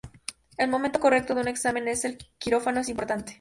[0.57, 3.29] El momento correcto de un examen en el quirófano es importante.